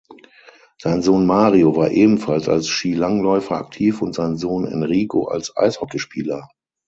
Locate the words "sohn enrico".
4.35-5.27